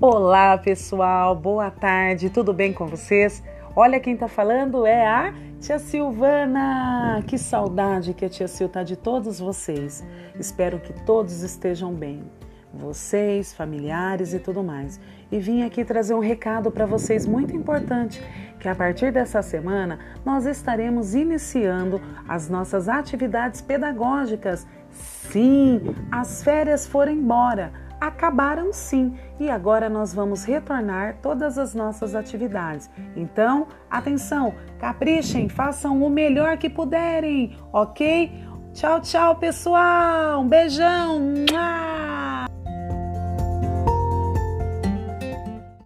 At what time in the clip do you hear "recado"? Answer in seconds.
16.20-16.70